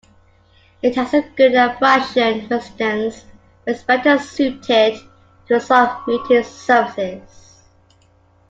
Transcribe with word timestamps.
It 0.81 0.95
has 0.95 1.13
a 1.13 1.21
good 1.21 1.53
abrasion 1.53 2.39
resistance 2.49 3.23
but 3.65 3.75
is 3.75 3.83
better 3.83 4.17
suited 4.17 4.97
to 5.47 5.59
soft 5.59 6.07
mating 6.07 6.41
surfaces. 6.43 7.61